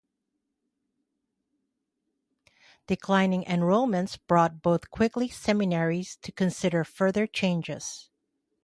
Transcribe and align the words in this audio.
Declining 2.87 3.43
enrollments 3.43 4.17
brought 4.25 4.63
both 4.63 4.89
Quigley 4.89 5.27
seminaries 5.29 6.15
to 6.23 6.31
consider 6.31 6.83
further 6.83 7.27
changes. 7.27 8.09